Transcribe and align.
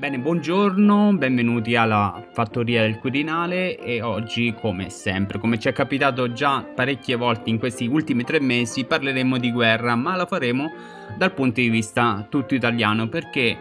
Bene, 0.00 0.18
buongiorno, 0.18 1.12
benvenuti 1.12 1.76
alla 1.76 2.26
Fattoria 2.32 2.80
del 2.80 2.98
Quirinale 2.98 3.76
e 3.76 4.00
oggi, 4.00 4.54
come 4.58 4.88
sempre, 4.88 5.38
come 5.38 5.58
ci 5.58 5.68
è 5.68 5.72
capitato 5.72 6.32
già 6.32 6.62
parecchie 6.62 7.16
volte 7.16 7.50
in 7.50 7.58
questi 7.58 7.86
ultimi 7.86 8.24
tre 8.24 8.40
mesi, 8.40 8.86
parleremo 8.86 9.36
di 9.36 9.52
guerra, 9.52 9.96
ma 9.96 10.16
la 10.16 10.24
faremo 10.24 10.72
dal 11.18 11.34
punto 11.34 11.60
di 11.60 11.68
vista 11.68 12.26
tutto 12.30 12.54
italiano 12.54 13.10
perché 13.10 13.54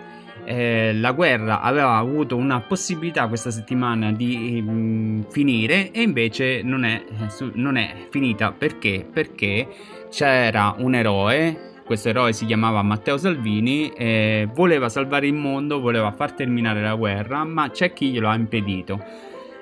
eh, 0.46 0.94
la 0.94 1.12
guerra 1.12 1.60
aveva 1.60 1.98
avuto 1.98 2.38
una 2.38 2.62
possibilità 2.62 3.28
questa 3.28 3.52
settimana 3.52 4.14
di 4.14 4.64
mm, 4.66 5.24
finire 5.32 5.92
e 5.92 6.02
invece 6.04 6.62
non 6.64 6.86
è, 6.86 7.04
eh, 7.06 7.52
non 7.56 7.76
è 7.76 8.08
finita 8.10 8.54
perché? 8.54 9.06
Perché 9.12 9.68
c'era 10.10 10.74
un 10.78 10.96
eroe 10.96 11.69
questo 11.90 12.10
eroe 12.10 12.34
si 12.34 12.46
chiamava 12.46 12.84
Matteo 12.84 13.18
Salvini, 13.18 13.92
eh, 13.94 14.48
voleva 14.54 14.90
salvare 14.90 15.26
il 15.26 15.34
mondo, 15.34 15.80
voleva 15.80 16.12
far 16.12 16.34
terminare 16.34 16.84
la 16.84 16.94
guerra, 16.94 17.44
ma 17.46 17.72
c'è 17.72 17.94
chi 17.94 18.12
glielo 18.12 18.30
ha 18.30 18.36
impedito. 18.36 19.04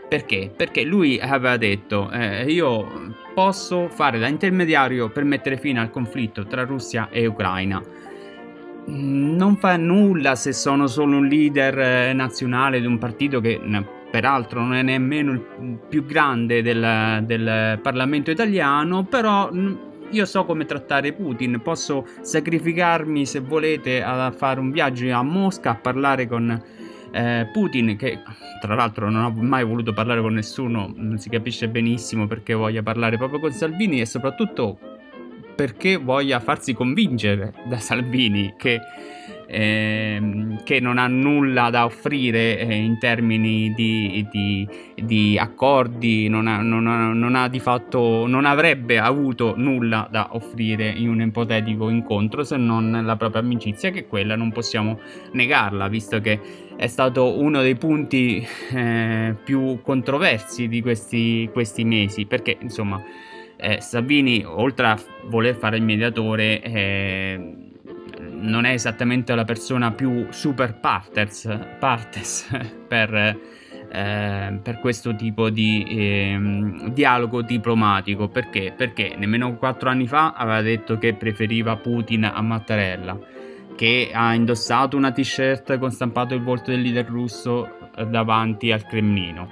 Perché? 0.09 0.52
Perché 0.53 0.84
lui 0.84 1.17
aveva 1.22 1.55
detto 1.55 2.12
eh, 2.12 2.44
io 2.52 3.13
posso 3.34 3.88
fare 3.88 4.20
da 4.20 4.27
intermediario 4.27 5.08
per 5.08 5.23
mettere 5.23 5.55
fine 5.55 5.80
al 5.80 5.90
conflitto 5.90 6.45
tra 6.45 6.66
Russia 6.66 7.08
e 7.09 7.26
Ucraina. 7.27 7.81
Non 8.88 9.55
fa 9.55 9.78
nulla 9.78 10.36
se 10.36 10.52
sono 10.52 10.88
solo 10.88 11.16
un 11.16 11.28
leader 11.28 11.80
eh, 11.80 12.12
nazionale 12.12 12.81
di 12.81 12.88
un 12.88 12.98
partito 12.98 13.39
che 13.39 13.58
peraltro 14.12 14.59
non 14.59 14.73
è 14.73 14.81
nemmeno 14.81 15.31
il 15.31 15.80
più 15.88 16.03
grande 16.03 16.62
del, 16.62 17.23
del 17.23 17.80
Parlamento 17.81 18.31
italiano, 18.31 19.05
però 19.05 19.50
io 20.12 20.26
so 20.26 20.46
come 20.46 20.66
trattare 20.66 21.14
Putin, 21.14 21.60
posso 21.62 22.06
sacrificarmi 22.22 23.26
se 23.26 23.40
volete 23.40 24.02
a 24.02 24.31
fare 24.31 24.59
un 24.59 24.72
viaggio 24.72 25.12
a 25.14 25.23
Mosca 25.23 25.72
a 25.72 25.76
parlare 25.76 26.28
con 26.28 26.64
eh, 27.12 27.50
Putin, 27.52 27.95
che 27.98 28.20
tra 28.62 28.76
l'altro 28.76 29.09
non 29.09 29.23
ha 29.23 29.30
mai 29.30 29.64
voluto 29.64 29.94
parlare 29.94 30.22
con 30.22 30.34
nessuno, 30.34 30.92
non 30.96 31.18
si 31.18 31.30
capisce 31.30 31.68
benissimo 31.68 32.28
perché 32.28 32.54
voglia 32.54 32.84
parlare 32.84 33.18
proprio 33.18 33.40
con 33.40 33.52
Salvini 33.52 34.02
e 34.02 34.06
soprattutto 34.06 34.78
perché 35.56 35.98
voglia 35.98 36.40
farsi 36.40 36.74
convincere 36.74 37.53
da 37.66 37.80
Salvini 37.80 38.53
che 38.58 38.80
ehm, 39.48 40.64
che 40.64 40.80
non 40.80 40.98
ha 40.98 41.08
nulla 41.08 41.70
da 41.70 41.86
offrire 41.86 42.59
eh, 42.59 42.76
in 42.76 43.00
termini 43.00 43.73
di, 43.73 44.28
di, 44.30 44.67
di 44.95 45.38
accordi, 45.38 46.28
non, 46.28 46.48
ha, 46.48 46.62
non, 46.62 46.86
ha, 46.88 47.14
non, 47.14 47.36
ha, 47.36 47.50
fatto, 47.59 48.28
non 48.28 48.45
avrebbe 48.45 49.00
avuto 49.00 49.53
nulla 49.58 50.08
da 50.12 50.30
offrire 50.34 50.90
in 50.90 51.09
un 51.09 51.22
ipotetico 51.22 51.90
incontro 51.90 52.44
se 52.44 52.58
non 52.58 53.02
la 53.03 53.16
propria 53.16 53.42
amicizia, 53.42 53.90
che 53.90 54.06
quella 54.06 54.36
non 54.36 54.52
possiamo 54.52 55.00
negarla, 55.31 55.88
visto 55.88 56.20
che 56.20 56.40
è 56.75 56.88
stato 56.88 57.40
uno 57.40 57.62
dei 57.62 57.75
punti 57.75 58.45
eh, 58.72 59.36
più 59.44 59.81
controversi 59.81 60.68
di 60.68 60.81
questi, 60.81 61.50
questi 61.52 61.84
mesi, 61.84 62.25
perché 62.25 62.58
insomma 62.59 63.02
eh, 63.58 63.81
Salvini, 63.81 64.44
oltre 64.45 64.86
a 64.86 65.00
voler 65.25 65.56
fare 65.56 65.78
il 65.78 65.84
mediatore, 65.84 66.62
eh, 66.62 67.67
non 68.40 68.66
è 68.66 68.72
esattamente 68.72 69.34
la 69.36 69.44
persona 69.44 69.92
più 69.92 70.28
super 70.30 70.80
partes, 70.80 71.48
partes 71.80 72.48
per, 72.88 73.14
eh, 73.14 74.60
per, 74.62 74.80
questo 74.80 75.16
tipo 75.16 75.50
di 75.50 75.84
eh, 75.84 76.92
dialogo 76.92 77.42
diplomatico. 77.42 78.28
Perché? 78.28 78.74
Perché 78.76 79.16
nemmeno 79.18 79.56
quattro 79.58 79.90
anni 79.90 80.08
fa 80.08 80.34
aveva 80.34 80.62
detto 80.62 80.98
che 80.98 81.14
preferiva 81.14 81.76
Putin 81.78 82.26
a 82.26 82.42
Mattarella, 82.42 83.18
che 83.76 84.10
ha 84.14 84.34
indossato 84.34 84.98
una 84.98 85.12
t-shirt 85.12 85.78
con 85.78 85.92
stampato 85.92 86.34
il 86.34 86.42
volto 86.42 86.72
del 86.72 86.82
leader 86.82 87.06
russo 87.06 87.92
eh, 87.96 88.06
davanti 88.06 88.72
al 88.72 88.86
Cremlino. 88.86 89.50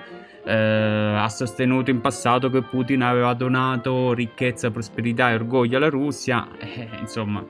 Eh, 0.47 0.53
ha 0.53 1.27
sostenuto 1.29 1.89
in 1.89 2.01
passato 2.01 2.51
che 2.51 2.61
Putin 2.61 3.01
aveva 3.01 3.33
donato 3.33 4.13
ricchezza, 4.13 4.69
prosperità 4.69 5.31
e 5.31 5.33
orgoglio 5.33 5.77
alla 5.77 5.89
Russia, 5.89 6.47
eh, 6.59 6.87
insomma, 6.99 7.43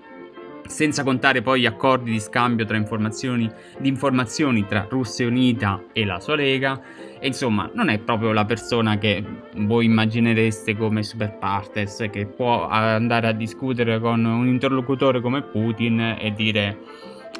senza 0.67 1.03
contare 1.03 1.41
poi 1.41 1.61
gli 1.61 1.65
accordi 1.65 2.11
di 2.11 2.19
scambio 2.19 2.65
informazioni, 2.75 3.49
di 3.79 3.87
informazioni 3.87 4.65
tra 4.65 4.85
Russia 4.89 5.27
Unita 5.27 5.85
e 5.93 6.05
la 6.05 6.19
sua 6.19 6.35
lega. 6.35 6.81
E 7.19 7.27
insomma, 7.27 7.69
non 7.73 7.89
è 7.89 7.99
proprio 7.99 8.31
la 8.33 8.45
persona 8.45 8.97
che 8.97 9.23
voi 9.57 9.85
immaginereste 9.85 10.75
come 10.75 11.03
super 11.03 11.37
partes, 11.37 12.07
che 12.11 12.25
può 12.25 12.67
andare 12.67 13.27
a 13.27 13.31
discutere 13.31 13.99
con 13.99 14.23
un 14.25 14.47
interlocutore 14.47 15.21
come 15.21 15.41
Putin 15.41 16.17
e 16.19 16.33
dire 16.33 16.77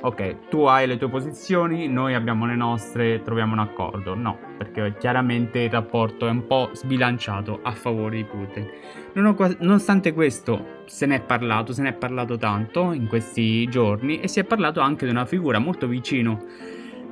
ok, 0.06 0.50
tu 0.50 0.66
hai 0.66 0.86
le 0.86 0.98
tue 0.98 1.10
posizioni, 1.10 1.88
noi 1.88 2.14
abbiamo 2.14 2.46
le 2.46 2.56
nostre, 2.56 3.24
troviamo 3.24 3.54
un 3.54 3.60
accordo. 3.60 4.14
No, 4.14 4.38
perché 4.56 4.96
chiaramente 5.00 5.60
il 5.62 5.72
rapporto 5.72 6.28
è 6.28 6.30
un 6.30 6.46
po' 6.46 6.70
sbilanciato 6.74 7.60
a 7.64 7.72
favore 7.72 8.18
di 8.18 8.24
Putin. 8.24 8.70
Nonostante 9.14 10.14
questo, 10.14 10.84
se 10.86 11.08
ne 11.08 11.16
è 11.16 11.22
parlato, 11.22 11.74
se 11.74 11.82
ne 11.82 11.90
è 11.90 11.94
parlato 11.94 12.38
tanto 12.38 12.92
in 12.92 13.08
questi 13.08 13.68
giorni 13.68 14.20
e 14.20 14.28
si 14.28 14.40
è 14.40 14.44
parlato 14.44 14.80
anche 14.80 15.06
di 15.06 15.12
una 15.12 15.26
figura 15.26 15.58
molto 15.58 15.88
vicino 15.88 16.44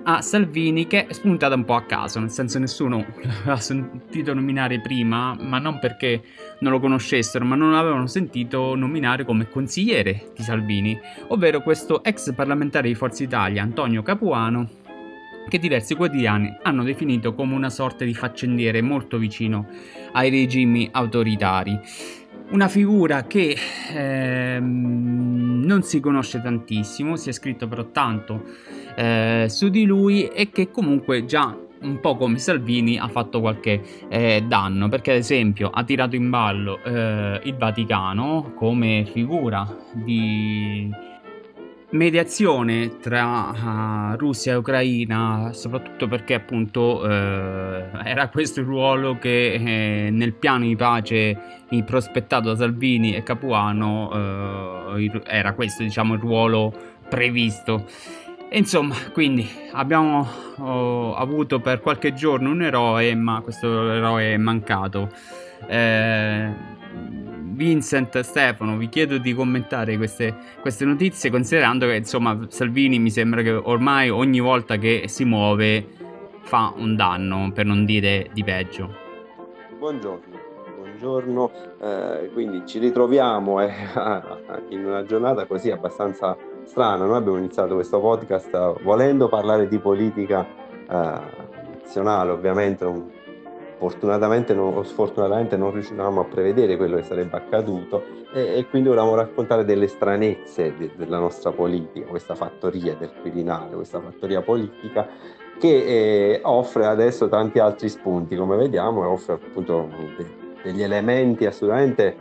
a 0.05 0.21
Salvini 0.21 0.85
che 0.87 1.07
è 1.07 1.13
spuntata 1.13 1.55
un 1.55 1.63
po' 1.63 1.75
a 1.75 1.83
caso, 1.83 2.19
nel 2.19 2.29
senso 2.29 2.59
nessuno 2.59 3.05
l'aveva 3.23 3.57
sentito 3.57 4.33
nominare 4.33 4.81
prima, 4.81 5.35
ma 5.39 5.59
non 5.59 5.79
perché 5.79 6.21
non 6.59 6.71
lo 6.71 6.79
conoscessero, 6.79 7.45
ma 7.45 7.55
non 7.55 7.71
l'avevano 7.71 8.07
sentito 8.07 8.75
nominare 8.75 9.23
come 9.23 9.49
consigliere 9.49 10.31
di 10.35 10.43
Salvini, 10.43 10.99
ovvero 11.27 11.61
questo 11.61 12.03
ex 12.03 12.33
parlamentare 12.33 12.87
di 12.87 12.95
Forza 12.95 13.23
Italia, 13.23 13.63
Antonio 13.63 14.03
Capuano, 14.03 14.69
che 15.47 15.59
diversi 15.59 15.95
quotidiani 15.95 16.57
hanno 16.61 16.83
definito 16.83 17.33
come 17.33 17.53
una 17.53 17.69
sorta 17.69 18.05
di 18.05 18.13
faccendiere 18.13 18.81
molto 18.81 19.17
vicino 19.17 19.67
ai 20.13 20.29
regimi 20.29 20.89
autoritari. 20.91 21.79
Una 22.51 22.67
figura 22.67 23.23
che 23.23 23.57
ehm, 23.93 25.63
non 25.65 25.81
si 25.81 25.99
conosce 25.99 26.41
tantissimo, 26.41 27.15
si 27.15 27.29
è 27.29 27.31
scritto 27.31 27.67
però 27.67 27.85
tanto 27.89 28.43
eh, 28.95 29.45
su 29.49 29.69
di 29.69 29.85
lui 29.85 30.27
e 30.27 30.49
che 30.49 30.71
comunque 30.71 31.25
già 31.25 31.57
un 31.81 31.99
po' 31.99 32.15
come 32.15 32.37
Salvini 32.37 32.97
ha 32.97 33.07
fatto 33.07 33.41
qualche 33.41 33.81
eh, 34.09 34.43
danno. 34.47 34.87
Perché 34.89 35.11
ad 35.11 35.17
esempio 35.17 35.69
ha 35.69 35.83
tirato 35.83 36.15
in 36.15 36.29
ballo 36.29 36.81
eh, 36.83 37.41
il 37.43 37.55
Vaticano 37.55 38.53
come 38.55 39.05
figura 39.05 39.67
di 39.91 40.89
mediazione 41.93 42.97
tra 42.99 43.51
uh, 44.13 44.17
Russia 44.17 44.53
e 44.53 44.55
Ucraina 44.55 45.51
soprattutto 45.53 46.07
perché 46.07 46.33
appunto 46.33 47.07
eh, 47.07 47.85
era 48.03 48.29
questo 48.29 48.61
il 48.61 48.65
ruolo 48.65 49.19
che 49.19 49.53
eh, 49.53 50.09
nel 50.09 50.33
piano 50.33 50.65
di 50.65 50.75
pace 50.75 51.37
prospettato 51.85 52.49
da 52.49 52.55
Salvini 52.55 53.15
e 53.15 53.21
Capuano 53.21 54.95
eh, 54.97 55.21
era 55.25 55.53
questo 55.53 55.83
diciamo 55.83 56.15
il 56.15 56.19
ruolo 56.19 56.73
previsto 57.07 57.85
insomma, 58.53 58.95
quindi 59.11 59.47
abbiamo 59.71 60.27
oh, 60.57 61.15
avuto 61.15 61.59
per 61.59 61.81
qualche 61.81 62.13
giorno 62.13 62.51
un 62.51 62.61
eroe, 62.61 63.15
ma 63.15 63.41
questo 63.41 63.91
eroe 63.91 64.33
è 64.33 64.37
mancato. 64.37 65.09
Eh, 65.67 66.71
Vincent, 67.53 68.19
Stefano, 68.21 68.77
vi 68.77 68.89
chiedo 68.89 69.17
di 69.17 69.33
commentare 69.33 69.97
queste, 69.97 70.35
queste, 70.61 70.85
notizie, 70.85 71.29
considerando 71.29 71.87
che 71.87 71.95
insomma 71.95 72.37
Salvini 72.49 72.99
mi 72.99 73.11
sembra 73.11 73.41
che 73.41 73.51
ormai 73.51 74.09
ogni 74.09 74.39
volta 74.39 74.77
che 74.77 75.03
si 75.07 75.23
muove 75.23 75.85
fa 76.41 76.73
un 76.75 76.95
danno, 76.95 77.51
per 77.53 77.65
non 77.65 77.85
dire 77.85 78.29
di 78.33 78.43
peggio. 78.43 79.01
Buongiorno, 79.77 80.37
buongiorno. 80.77 81.51
Eh, 81.79 82.29
quindi 82.33 82.63
ci 82.65 82.79
ritroviamo 82.79 83.61
eh, 83.61 83.71
in 84.69 84.85
una 84.85 85.03
giornata 85.03 85.45
così 85.45 85.69
abbastanza 85.69 86.35
strano, 86.65 87.05
noi 87.05 87.17
abbiamo 87.17 87.37
iniziato 87.37 87.75
questo 87.75 87.99
podcast 87.99 88.81
volendo 88.81 89.27
parlare 89.27 89.67
di 89.67 89.77
politica 89.79 90.45
eh, 90.45 91.19
nazionale, 91.81 92.31
ovviamente 92.31 92.83
non, 92.83 93.11
fortunatamente 93.77 94.53
o 94.53 94.83
sfortunatamente 94.83 95.57
non 95.57 95.71
riuscivamo 95.71 96.21
a 96.21 96.23
prevedere 96.23 96.77
quello 96.77 96.95
che 96.95 97.03
sarebbe 97.03 97.35
accaduto 97.35 98.03
e, 98.33 98.57
e 98.57 98.67
quindi 98.69 98.87
volevamo 98.87 99.15
raccontare 99.15 99.65
delle 99.65 99.87
stranezze 99.87 100.73
de, 100.77 100.91
della 100.95 101.19
nostra 101.19 101.51
politica, 101.51 102.07
questa 102.07 102.35
fattoria 102.35 102.95
del 102.95 103.11
Quirinale, 103.21 103.75
questa 103.75 103.99
fattoria 103.99 104.41
politica 104.41 105.07
che 105.59 105.67
eh, 105.67 106.39
offre 106.43 106.85
adesso 106.85 107.27
tanti 107.27 107.59
altri 107.59 107.89
spunti, 107.89 108.35
come 108.35 108.55
vediamo, 108.55 109.03
e 109.03 109.07
offre 109.07 109.33
appunto 109.33 109.89
de, 110.17 110.25
degli 110.63 110.81
elementi 110.81 111.45
assolutamente 111.45 112.15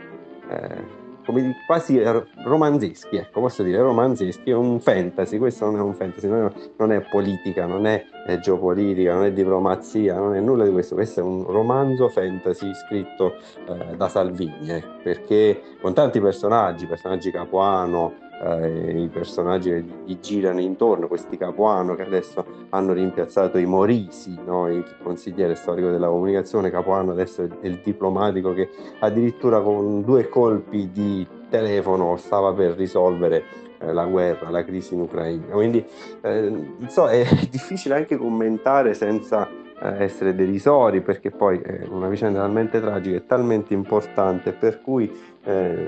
eh, 0.49 1.01
come 1.25 1.55
quasi 1.65 2.01
romanzeschi, 2.43 3.17
ecco, 3.17 3.41
posso 3.41 3.63
dire 3.63 3.77
romanzeschi, 3.79 4.51
è 4.51 4.55
un 4.55 4.79
fantasy, 4.79 5.37
questo 5.37 5.65
non 5.65 5.77
è 5.77 5.81
un 5.81 5.93
fantasy, 5.93 6.27
non 6.27 6.45
è, 6.45 6.51
non 6.77 6.91
è 6.91 7.01
politica, 7.01 7.65
non 7.65 7.85
è, 7.85 8.05
è, 8.25 8.39
geopolitica, 8.39 9.13
non 9.13 9.25
è 9.25 9.31
diplomazia, 9.31 10.15
non 10.15 10.35
è 10.35 10.39
nulla 10.39 10.65
di 10.65 10.71
questo, 10.71 10.95
questo 10.95 11.19
è 11.21 11.23
un 11.23 11.45
romanzo 11.45 12.09
fantasy 12.09 12.73
scritto 12.73 13.35
eh, 13.67 13.95
da 13.95 14.07
Salvini, 14.07 14.69
eh, 14.69 14.83
perché 15.03 15.61
con 15.81 15.93
tanti 15.93 16.19
personaggi, 16.19 16.85
personaggi 16.85 17.31
Capuano, 17.31 18.31
eh, 18.43 19.01
i 19.01 19.07
personaggi 19.07 19.69
che 19.69 19.83
gli 20.05 20.19
girano 20.19 20.59
intorno, 20.59 21.07
questi 21.07 21.37
Capuano 21.37 21.95
che 21.95 22.03
adesso 22.03 22.45
hanno 22.69 22.93
rimpiazzato 22.93 23.57
i 23.57 23.65
Morisi, 23.65 24.37
no? 24.45 24.69
il 24.69 24.85
consigliere 25.01 25.55
storico 25.55 25.89
della 25.89 26.07
comunicazione, 26.07 26.69
Capuano 26.69 27.11
adesso 27.11 27.43
è 27.43 27.67
il 27.67 27.79
diplomatico 27.83 28.53
che 28.53 28.69
addirittura 28.99 29.61
con 29.61 30.03
due 30.03 30.27
colpi 30.27 30.91
di 30.91 31.25
telefono 31.49 32.17
stava 32.17 32.53
per 32.53 32.75
risolvere 32.75 33.43
eh, 33.79 33.93
la 33.93 34.05
guerra, 34.05 34.49
la 34.49 34.63
crisi 34.63 34.93
in 34.93 35.01
Ucraina. 35.01 35.53
Quindi 35.53 35.85
eh, 36.21 36.73
so, 36.87 37.07
è 37.07 37.25
difficile 37.49 37.95
anche 37.95 38.17
commentare 38.17 38.93
senza 38.93 39.47
eh, 39.49 40.03
essere 40.03 40.35
derisori 40.35 41.01
perché 41.01 41.31
poi 41.31 41.59
è 41.59 41.85
una 41.89 42.09
vicenda 42.09 42.39
talmente 42.39 42.81
tragica 42.81 43.17
e 43.17 43.25
talmente 43.25 43.73
importante 43.73 44.51
per 44.51 44.81
cui 44.81 45.11
eh, 45.43 45.87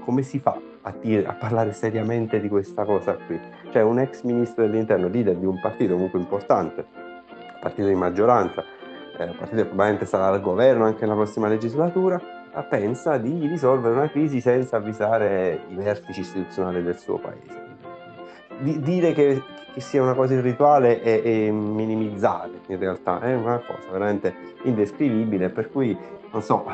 come 0.00 0.22
si 0.22 0.38
fa 0.38 0.58
a, 0.88 0.94
dire, 1.00 1.26
a, 1.26 1.34
parlare 1.34 1.72
seriamente 1.72 2.40
di 2.40 2.48
questa 2.48 2.84
cosa 2.84 3.16
qui? 3.26 3.38
Cioè 3.70 3.82
un 3.82 3.98
ex 3.98 4.22
ministro 4.22 4.64
dell'interno, 4.66 5.08
leader 5.08 5.36
di 5.36 5.46
un 5.46 5.60
partito 5.60 5.94
comunque 5.94 6.18
importante, 6.18 6.84
partito 7.60 7.88
di 7.88 7.94
maggioranza, 7.94 8.62
eh, 9.18 9.26
partito 9.26 9.62
che 9.62 9.64
probabilmente 9.64 10.06
sarà 10.06 10.28
al 10.28 10.40
governo 10.40 10.84
anche 10.84 11.02
nella 11.02 11.14
prossima 11.14 11.48
legislatura, 11.48 12.20
pensa 12.68 13.18
di 13.18 13.46
risolvere 13.46 13.94
una 13.94 14.10
crisi 14.10 14.40
senza 14.40 14.78
avvisare 14.78 15.60
i 15.68 15.74
vertici 15.74 16.20
istituzionali 16.20 16.82
del 16.82 16.98
suo 16.98 17.18
paese. 17.18 17.66
Di, 18.58 18.80
dire 18.80 19.12
che, 19.12 19.42
che, 19.72 19.80
sia 19.80 20.02
una 20.02 20.14
cosa 20.14 20.34
irrituale 20.34 21.00
e, 21.00 21.46
e 21.46 21.52
minimizzare 21.52 22.50
in 22.66 22.78
realtà 22.78 23.20
è 23.20 23.34
una 23.34 23.58
cosa 23.58 23.88
veramente 23.92 24.34
indescrivibile, 24.64 25.50
per 25.50 25.70
cui 25.70 25.96
non 26.32 26.42
so, 26.42 26.66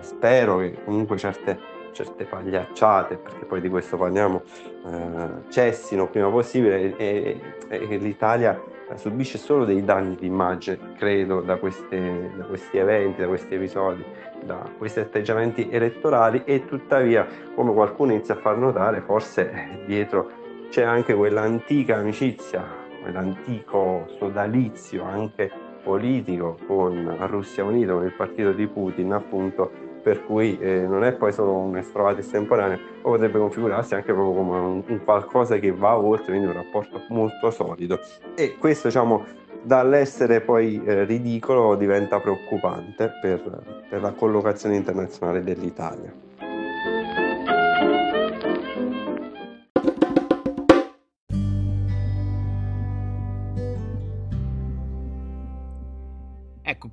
spero 0.00 0.58
che 0.58 0.78
comunque 0.84 1.18
certe, 1.18 1.58
certe 1.96 2.24
pagliacciate, 2.24 3.16
perché 3.16 3.46
poi 3.46 3.62
di 3.62 3.70
questo 3.70 3.96
parliamo, 3.96 4.42
eh, 4.86 5.50
cessino 5.50 6.08
prima 6.08 6.28
possibile 6.28 6.94
e, 6.96 7.40
e, 7.68 7.88
e 7.90 7.96
l'Italia 7.96 8.60
subisce 8.94 9.38
solo 9.38 9.64
dei 9.64 9.82
danni 9.82 10.14
di 10.14 10.26
immagine, 10.26 10.92
credo, 10.96 11.40
da, 11.40 11.56
queste, 11.56 12.30
da, 12.36 12.44
questi 12.44 12.76
eventi, 12.76 13.22
da 13.22 13.26
questi 13.26 13.54
episodi, 13.54 14.04
da 14.44 14.68
questi 14.76 15.00
atteggiamenti 15.00 15.68
elettorali 15.70 16.42
e 16.44 16.66
tuttavia, 16.66 17.26
come 17.54 17.72
qualcuno 17.72 18.12
inizia 18.12 18.34
a 18.34 18.38
far 18.38 18.58
notare, 18.58 19.00
forse 19.00 19.82
dietro 19.86 20.44
c'è 20.68 20.82
anche 20.82 21.14
quell'antica 21.14 21.96
amicizia, 21.96 22.64
quell'antico 23.00 24.06
sodalizio 24.18 25.02
anche 25.02 25.50
politico 25.82 26.58
con 26.66 27.16
Russia 27.26 27.64
Unita, 27.64 27.92
con 27.92 28.04
il 28.04 28.12
partito 28.12 28.52
di 28.52 28.66
Putin, 28.66 29.12
appunto, 29.12 29.85
per 30.06 30.24
cui 30.24 30.56
eh, 30.60 30.86
non 30.86 31.02
è 31.02 31.14
poi 31.14 31.32
solo 31.32 31.56
un 31.56 31.76
estrovato 31.76 32.20
estemporaneo, 32.20 32.78
ma 33.02 33.10
potrebbe 33.10 33.40
configurarsi 33.40 33.96
anche 33.96 34.12
proprio 34.12 34.36
come 34.36 34.56
un, 34.56 34.82
un, 34.86 35.00
qualcosa 35.02 35.58
che 35.58 35.72
va 35.72 35.98
oltre, 35.98 36.26
quindi 36.26 36.46
un 36.46 36.52
rapporto 36.52 37.02
molto 37.08 37.50
solido. 37.50 37.98
E 38.36 38.56
questo, 38.56 38.86
diciamo, 38.86 39.24
dall'essere 39.62 40.42
poi 40.42 40.80
eh, 40.84 41.02
ridicolo 41.02 41.74
diventa 41.74 42.20
preoccupante 42.20 43.14
per, 43.20 43.82
per 43.88 44.00
la 44.00 44.12
collocazione 44.12 44.76
internazionale 44.76 45.42
dell'Italia. 45.42 46.12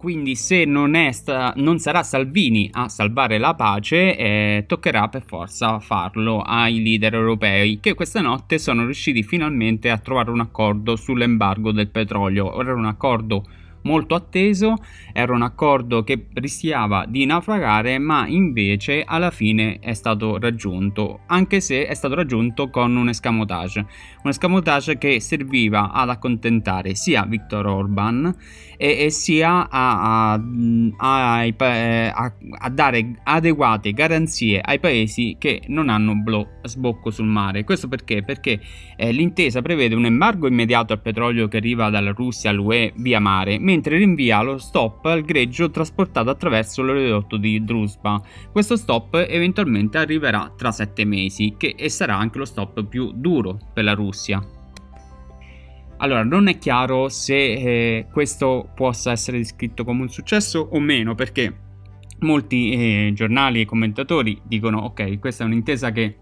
Quindi 0.03 0.35
se 0.35 0.65
non, 0.65 0.97
sta, 1.13 1.53
non, 1.55 1.79
sarà 1.79 2.03
Salvini 2.03 2.69
a 2.73 2.89
salvare 2.89 3.37
la 3.37 3.53
pace, 3.53 4.17
eh, 4.17 4.65
toccherà 4.67 5.07
per 5.07 5.23
forza 5.25 5.79
farlo 5.79 6.41
ai 6.41 6.83
leader 6.83 7.13
europei, 7.13 7.79
che 7.79 7.93
questa 7.93 8.19
notte 8.19 8.57
sono 8.57 8.83
riusciti 8.83 9.23
finalmente 9.23 9.89
a 9.89 9.97
trovare 9.99 10.29
un 10.29 10.41
accordo 10.41 10.97
sull'embargo 10.97 11.71
del 11.71 11.87
petrolio. 11.87 12.53
Ora 12.53 12.73
un 12.73 12.83
accordo 12.83 13.45
molto 13.83 14.15
atteso, 14.15 14.75
era 15.13 15.33
un 15.33 15.41
accordo 15.41 16.03
che 16.03 16.27
rischiava 16.33 17.05
di 17.07 17.25
naufragare, 17.25 17.97
ma 17.99 18.27
invece 18.27 19.03
alla 19.05 19.31
fine 19.31 19.79
è 19.79 19.93
stato 19.93 20.37
raggiunto, 20.37 21.21
anche 21.27 21.61
se 21.61 21.85
è 21.87 21.93
stato 21.93 22.15
raggiunto 22.15 22.69
con 22.69 22.95
un 22.95 23.09
escamotage, 23.09 23.85
un 24.23 24.29
escamotage 24.29 24.97
che 24.97 25.19
serviva 25.19 25.91
ad 25.91 26.09
accontentare 26.09 26.95
sia 26.95 27.25
Viktor 27.25 27.65
Orban 27.65 28.35
e, 28.77 29.05
e 29.05 29.09
sia 29.09 29.69
a, 29.69 30.33
a, 30.33 30.41
a, 30.97 32.33
a, 32.59 32.69
dare 32.69 33.19
adeguate 33.23 33.93
garanzie 33.93 34.59
ai 34.59 34.79
paesi 34.79 35.35
che 35.39 35.61
non 35.67 35.89
hanno 35.89 36.15
blo- 36.15 36.59
sbocco 36.63 37.11
sul 37.11 37.25
mare. 37.25 37.63
Questo 37.63 37.87
perché? 37.87 38.23
Perché 38.23 38.59
eh, 38.95 39.11
l'intesa 39.11 39.61
prevede 39.61 39.95
un 39.95 40.05
embargo 40.05 40.47
immediato 40.47 40.93
al 40.93 41.01
petrolio 41.01 41.47
che 41.47 41.57
arriva 41.57 41.89
dalla 41.89 42.11
Russia 42.11 42.49
all'UE 42.49 42.93
via 42.97 43.19
mare, 43.19 43.57
mentre 43.73 43.97
rinvia 43.97 44.41
lo 44.43 44.59
stop 44.59 45.05
al 45.05 45.23
greggio 45.23 45.71
trasportato 45.71 46.29
attraverso 46.29 46.83
l'oleodotto 46.83 47.37
di 47.37 47.63
Druzhba. 47.63 48.21
Questo 48.51 48.75
stop 48.75 49.25
eventualmente 49.27 49.97
arriverà 49.97 50.53
tra 50.55 50.71
sette 50.71 51.05
mesi, 51.05 51.55
che 51.57 51.75
sarà 51.89 52.15
anche 52.15 52.37
lo 52.37 52.45
stop 52.45 52.85
più 52.85 53.11
duro 53.15 53.57
per 53.73 53.83
la 53.83 53.93
Russia. 53.93 54.45
Allora, 55.97 56.23
non 56.23 56.47
è 56.47 56.57
chiaro 56.59 57.09
se 57.09 57.35
eh, 57.35 58.07
questo 58.11 58.71
possa 58.75 59.11
essere 59.11 59.37
descritto 59.37 59.83
come 59.83 60.01
un 60.01 60.09
successo 60.09 60.67
o 60.71 60.79
meno, 60.79 61.15
perché 61.15 61.61
molti 62.19 62.71
eh, 62.71 63.11
giornali 63.15 63.61
e 63.61 63.65
commentatori 63.65 64.39
dicono 64.43 64.81
ok, 64.81 65.17
questa 65.19 65.43
è 65.43 65.47
un'intesa 65.47 65.91
che, 65.91 66.17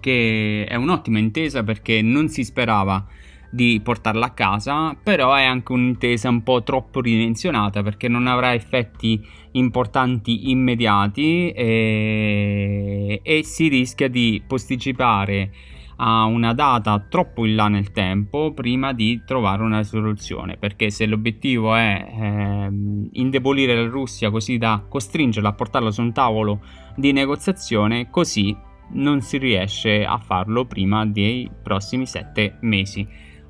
che, 0.00 0.64
è 0.66 0.74
un'ottima 0.74 1.18
intesa 1.18 1.62
perché 1.62 2.00
non 2.00 2.28
si 2.28 2.44
sperava 2.44 3.06
di 3.50 3.80
portarla 3.82 4.26
a 4.26 4.30
casa, 4.30 4.96
però 5.00 5.34
è 5.34 5.44
anche 5.44 5.72
un'intesa 5.72 6.28
un 6.28 6.42
po' 6.42 6.62
troppo 6.62 7.00
ridimensionata 7.00 7.82
perché 7.82 8.08
non 8.08 8.26
avrà 8.26 8.54
effetti 8.54 9.24
importanti 9.52 10.50
immediati 10.50 11.50
e, 11.50 13.20
e 13.22 13.44
si 13.44 13.68
rischia 13.68 14.08
di 14.08 14.42
posticipare 14.46 15.50
a 15.96 16.24
una 16.24 16.52
data 16.52 16.98
troppo 17.08 17.46
in 17.46 17.54
là 17.54 17.68
nel 17.68 17.90
tempo 17.90 18.52
prima 18.52 18.92
di 18.92 19.22
trovare 19.24 19.62
una 19.62 19.82
soluzione 19.82 20.56
perché 20.58 20.90
se 20.90 21.06
l'obiettivo 21.06 21.74
è 21.74 22.06
ehm, 22.06 23.08
indebolire 23.12 23.74
la 23.74 23.88
Russia 23.88 24.30
così 24.30 24.58
da 24.58 24.84
costringerla 24.86 25.48
a 25.48 25.54
portarla 25.54 25.90
su 25.90 26.02
un 26.02 26.12
tavolo 26.12 26.60
di 26.96 27.12
negoziazione 27.12 28.10
così 28.10 28.54
non 28.88 29.22
si 29.22 29.38
riesce 29.38 30.04
a 30.04 30.18
farlo 30.18 30.66
prima 30.66 31.06
dei 31.06 31.50
prossimi 31.62 32.06
sette 32.06 32.58
mesi 32.60 33.06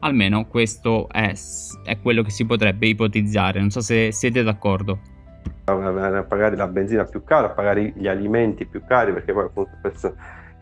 almeno 0.07 0.47
questo 0.47 1.09
è, 1.09 1.33
è 1.85 2.01
quello 2.01 2.23
che 2.23 2.31
si 2.31 2.47
potrebbe 2.47 2.87
ipotizzare 2.87 3.61
non 3.61 3.71
so 3.71 3.81
se 3.81 4.13
siete 4.13 4.43
d'accordo. 4.43 4.99
A 5.65 6.23
pagare 6.23 6.57
la 6.57 6.69
benzina 6.69 7.05
più 7.05 7.25
cara, 7.25 7.49
a 7.49 7.51
pagare 7.51 7.93
gli 7.97 8.07
alimenti 8.07 8.67
più 8.67 8.85
cari 8.85 9.13
perché 9.13 9.33
poi 9.33 9.45
appunto 9.45 9.71
il 9.73 9.79
prezzo 9.81 10.15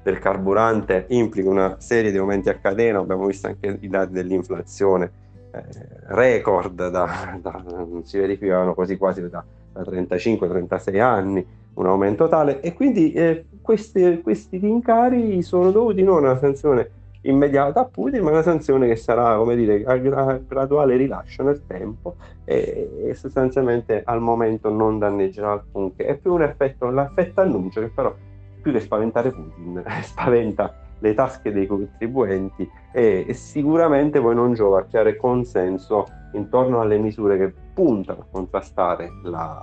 del 0.02 0.18
carburante 0.18 1.06
implica 1.08 1.48
una 1.48 1.76
serie 1.78 2.10
di 2.10 2.18
aumenti 2.18 2.48
a 2.48 2.54
catena, 2.56 2.98
abbiamo 2.98 3.26
visto 3.26 3.46
anche 3.46 3.78
i 3.80 3.88
dati 3.88 4.12
dell'inflazione 4.12 5.10
eh, 5.50 5.62
record, 6.08 6.88
da, 6.90 7.38
da, 7.40 7.64
si 8.02 8.18
verificavano 8.18 8.74
così 8.74 8.96
quasi 8.96 9.26
da, 9.28 9.42
da 9.72 9.80
35-36 9.82 11.00
anni, 11.00 11.46
un 11.74 11.86
aumento 11.86 12.28
tale. 12.28 12.60
E 12.60 12.74
quindi 12.74 13.12
eh, 13.12 13.46
questi, 13.62 14.20
questi 14.22 14.58
rincari 14.58 15.42
sono 15.42 15.70
dovuti 15.70 16.02
non 16.02 16.24
a 16.24 16.30
una 16.30 16.38
sanzione 16.38 16.90
immediata 17.24 17.80
a 17.80 17.84
Putin, 17.84 18.22
ma 18.22 18.30
una 18.30 18.42
sanzione 18.42 18.86
che 18.88 18.96
sarà, 18.96 19.36
come 19.36 19.56
dire, 19.56 19.84
a, 19.84 19.96
graduale 19.96 20.96
rilascio 20.96 21.42
nel 21.42 21.62
tempo 21.66 22.16
e, 22.44 23.12
sostanzialmente 23.14 24.02
al 24.04 24.20
momento 24.20 24.70
non 24.70 24.98
danneggerà 24.98 25.52
alcunché. 25.52 26.06
È 26.06 26.16
più 26.16 26.32
un 26.32 26.42
effetto, 26.42 26.90
l'effetto 26.90 27.40
annuncio 27.40 27.80
che 27.80 27.88
però 27.88 28.14
più 28.60 28.72
che 28.72 28.80
spaventare 28.80 29.30
Putin, 29.30 29.82
spaventa 30.02 30.74
le 30.98 31.12
tasche 31.12 31.52
dei 31.52 31.66
contribuenti 31.66 32.68
e, 32.92 33.24
e, 33.28 33.34
sicuramente 33.34 34.20
poi 34.20 34.34
non 34.34 34.54
giova 34.54 34.80
a 34.80 34.84
creare 34.84 35.16
consenso 35.16 36.06
intorno 36.32 36.80
alle 36.80 36.96
misure 36.96 37.36
che 37.36 37.52
puntano 37.74 38.20
a 38.22 38.26
contrastare 38.30 39.10
la, 39.24 39.62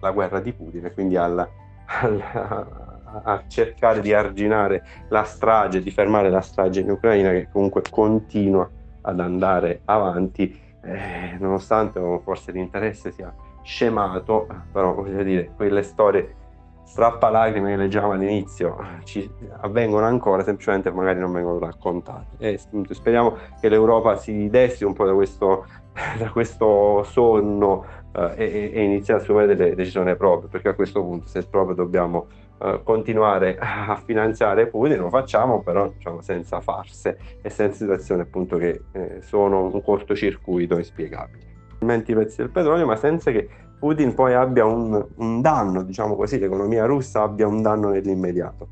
la 0.00 0.10
guerra 0.10 0.40
di 0.40 0.52
Putin 0.52 0.84
e 0.84 0.92
quindi 0.92 1.16
alla, 1.16 1.48
alla, 2.02 2.91
a 3.22 3.42
cercare 3.46 4.00
di 4.00 4.12
arginare 4.12 4.84
la 5.08 5.24
strage, 5.24 5.82
di 5.82 5.90
fermare 5.90 6.30
la 6.30 6.40
strage 6.40 6.80
in 6.80 6.90
Ucraina 6.90 7.30
che 7.30 7.48
comunque 7.50 7.82
continua 7.90 8.68
ad 9.02 9.20
andare 9.20 9.80
avanti, 9.84 10.58
eh, 10.82 11.36
nonostante 11.38 12.00
forse 12.22 12.52
l'interesse 12.52 13.12
sia 13.12 13.34
scemato, 13.62 14.46
però 14.72 14.94
voglio 14.94 15.22
dire, 15.22 15.50
quelle 15.56 15.82
storie 15.82 16.36
strappalacrime 16.84 17.70
che 17.70 17.76
leggiamo 17.76 18.12
all'inizio 18.12 18.76
ci 19.04 19.28
avvengono 19.60 20.04
ancora, 20.04 20.42
semplicemente 20.42 20.90
magari 20.90 21.20
non 21.20 21.32
vengono 21.32 21.58
raccontate. 21.58 22.36
E 22.38 22.60
speriamo 22.90 23.36
che 23.60 23.68
l'Europa 23.68 24.16
si 24.16 24.48
desti 24.50 24.84
un 24.84 24.92
po' 24.92 25.06
da 25.06 25.14
questo, 25.14 25.66
da 26.18 26.30
questo 26.30 27.02
sonno 27.04 27.84
eh, 28.14 28.34
e, 28.36 28.70
e 28.74 28.82
inizi 28.82 29.12
a 29.12 29.16
assumere 29.16 29.54
delle 29.54 29.74
decisioni 29.74 30.14
proprie, 30.16 30.48
perché 30.50 30.68
a 30.68 30.74
questo 30.74 31.02
punto 31.02 31.26
se 31.28 31.46
proprio 31.46 31.74
dobbiamo 31.74 32.26
eh, 32.58 32.80
continuare 32.84 33.56
a 33.58 34.00
finanziare 34.04 34.66
Putin, 34.66 34.98
lo 34.98 35.08
facciamo 35.08 35.62
però 35.62 35.88
diciamo, 35.88 36.20
senza 36.20 36.60
farse 36.60 37.18
e 37.42 37.50
senza 37.50 37.78
situazioni 37.78 38.22
appunto 38.22 38.56
che 38.56 38.82
eh, 38.92 39.18
sono 39.22 39.64
un 39.64 39.82
cortocircuito 39.82 40.76
inspiegabile. 40.76 41.50
I 41.80 41.86
prezzi 41.86 42.36
del 42.36 42.50
petrolio, 42.50 42.86
ma 42.86 42.94
senza 42.94 43.32
che 43.32 43.48
Putin 43.80 44.14
poi 44.14 44.34
abbia 44.34 44.64
un, 44.64 45.04
un 45.16 45.40
danno, 45.40 45.82
diciamo 45.82 46.14
così, 46.14 46.38
l'economia 46.38 46.84
russa 46.84 47.22
abbia 47.22 47.48
un 47.48 47.60
danno 47.60 47.90
nell'immediato. 47.90 48.68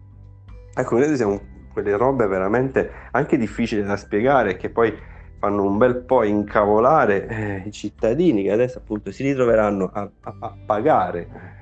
Ecco, 0.73 0.95
vedete, 0.95 1.17
siamo 1.17 1.41
quelle 1.73 1.97
robe 1.97 2.27
veramente 2.29 2.91
anche 3.11 3.37
difficili 3.37 3.83
da 3.83 3.97
spiegare 3.97 4.57
che 4.57 4.71
poi 4.71 4.97
fanno 5.41 5.65
un 5.65 5.79
bel 5.79 5.97
po' 5.97 6.23
incavolare 6.23 7.27
eh, 7.27 7.63
i 7.67 7.73
cittadini 7.73 8.43
che 8.43 8.53
adesso 8.53 8.79
appunto 8.79 9.11
si 9.11 9.25
ritroveranno 9.25 9.91
a, 9.93 10.03
a, 10.21 10.37
a 10.39 10.57
pagare 10.67 11.59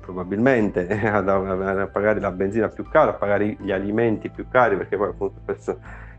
probabilmente 0.00 0.86
ad, 1.08 1.28
a 1.28 1.86
pagare 1.86 2.20
la 2.20 2.30
benzina 2.30 2.68
più 2.68 2.88
cara, 2.88 3.10
a 3.10 3.14
pagare 3.14 3.56
gli 3.58 3.72
alimenti 3.72 4.28
più 4.28 4.46
cari, 4.48 4.76
perché 4.76 4.96
poi 4.96 5.08
appunto 5.08 5.38
il 5.38 5.44
prezzo 5.44 5.78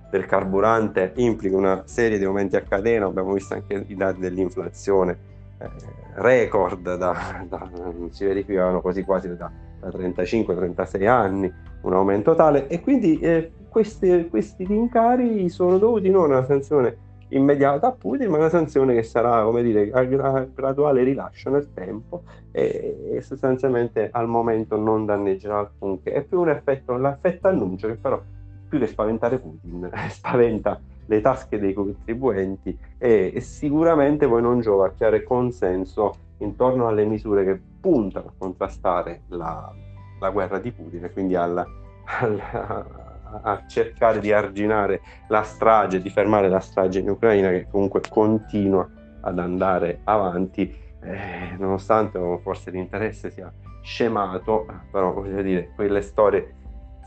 del 0.09 0.25
carburante 0.25 1.11
implica 1.15 1.55
una 1.55 1.83
serie 1.85 2.17
di 2.17 2.23
aumenti 2.23 2.55
a 2.55 2.61
catena, 2.61 3.05
abbiamo 3.05 3.33
visto 3.33 3.53
anche 3.53 3.83
i 3.87 3.95
dati 3.95 4.19
dell'inflazione 4.19 5.17
eh, 5.59 5.69
record, 6.15 6.95
da, 6.95 7.45
da, 7.47 7.69
si 8.09 8.25
verificavano 8.25 8.81
quasi 8.81 9.03
quasi 9.03 9.35
da, 9.35 9.51
da 9.79 9.87
35-36 9.89 11.07
anni, 11.07 11.51
un 11.81 11.93
aumento 11.93 12.35
tale. 12.35 12.67
E 12.67 12.81
quindi 12.81 13.19
eh, 13.19 13.51
questi, 13.69 14.27
questi 14.29 14.65
rincari 14.65 15.49
sono 15.49 15.77
dovuti 15.77 16.09
non 16.09 16.31
a 16.31 16.37
una 16.37 16.45
sanzione 16.45 16.97
immediata 17.29 17.87
a 17.87 17.91
Putin, 17.91 18.29
ma 18.29 18.37
una 18.37 18.49
sanzione 18.49 18.93
che 18.93 19.03
sarà, 19.03 19.43
come 19.43 19.63
dire, 19.63 19.91
a 19.91 20.03
graduale 20.03 21.03
rilascio 21.03 21.49
nel 21.49 21.73
tempo 21.73 22.23
e, 22.51 23.11
e 23.13 23.21
sostanzialmente 23.21 24.09
al 24.11 24.27
momento 24.27 24.77
non 24.77 25.05
danneggerà 25.05 25.59
alcunché. 25.59 26.11
È 26.11 26.23
più 26.23 26.39
un 26.39 26.49
effetto, 26.49 26.95
l'effetto 26.95 27.47
annuncio 27.47 27.87
che 27.87 27.95
però 27.95 28.21
più 28.67 28.79
che 28.79 28.87
spaventare 28.87 29.39
Putin, 29.39 29.89
spaventa 30.09 30.79
le 31.05 31.21
tasche 31.21 31.57
dei 31.59 31.73
contribuenti 31.73 32.77
e, 32.97 33.31
e 33.33 33.41
sicuramente 33.41 34.27
poi 34.27 34.41
non 34.41 34.59
giova 34.59 34.87
a 34.87 34.89
creare 34.91 35.23
consenso 35.23 36.25
intorno 36.39 36.87
alle 36.87 37.05
misure 37.05 37.45
che 37.45 37.59
puntano 37.79 38.27
a 38.27 38.33
contrastare 38.37 39.21
la, 39.29 39.73
la 40.19 40.29
guerra 40.29 40.59
di 40.59 40.71
Putin 40.71 41.05
e 41.05 41.11
quindi 41.11 41.35
alla, 41.35 41.65
alla 42.19 43.06
a 43.41 43.65
cercare 43.65 44.19
di 44.19 44.31
arginare 44.31 45.01
la 45.27 45.43
strage, 45.43 46.01
di 46.01 46.09
fermare 46.09 46.49
la 46.49 46.59
strage 46.59 46.99
in 46.99 47.09
Ucraina 47.09 47.49
che 47.49 47.67
comunque 47.69 48.01
continua 48.09 48.87
ad 49.21 49.39
andare 49.39 50.01
avanti, 50.03 50.75
eh, 51.01 51.55
nonostante 51.57 52.19
forse 52.41 52.71
l'interesse 52.71 53.31
sia 53.31 53.51
scemato, 53.81 54.65
però 54.91 55.13
voglio 55.13 55.41
dire, 55.41 55.71
quelle 55.75 56.01
storie 56.01 56.55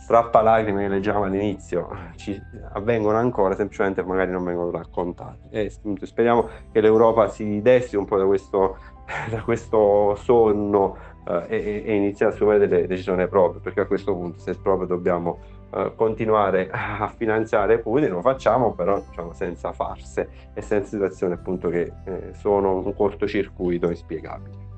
strappalacrime 0.01 0.83
che 0.83 0.89
leggiamo 0.89 1.25
all'inizio 1.25 1.89
ci 2.17 2.41
avvengono 2.73 3.19
ancora, 3.19 3.55
semplicemente 3.55 4.03
magari 4.03 4.31
non 4.31 4.45
vengono 4.45 4.71
raccontate. 4.71 5.49
E 5.51 5.71
speriamo 6.03 6.49
che 6.73 6.81
l'Europa 6.81 7.29
si 7.29 7.61
desti 7.61 7.97
un 7.97 8.07
po' 8.07 8.17
da 8.17 8.25
questo, 8.25 8.79
da 9.31 9.43
questo 9.43 10.15
sonno 10.17 10.97
eh, 11.29 11.45
e, 11.49 11.83
e 11.87 11.95
inizi 11.95 12.25
a 12.25 12.29
assumere 12.29 12.67
delle 12.67 12.87
decisioni 12.87 13.29
proprie, 13.29 13.61
perché 13.61 13.81
a 13.81 13.87
questo 13.87 14.15
punto 14.15 14.39
se 14.39 14.55
proprio 14.55 14.87
dobbiamo 14.87 15.39
eh, 15.73 15.93
continuare 15.95 16.69
a 16.71 17.13
finanziare 17.15 17.79
Putin, 17.79 18.11
lo 18.11 18.21
facciamo 18.21 18.73
però 18.73 19.01
diciamo, 19.01 19.33
senza 19.33 19.73
farse 19.73 20.51
e 20.55 20.63
senza 20.63 20.89
situazioni 20.89 21.35
appunto 21.35 21.69
che 21.69 21.93
eh, 22.05 22.33
sono 22.35 22.77
un 22.77 22.95
cortocircuito 22.95 23.89
inspiegabile. 23.89 24.70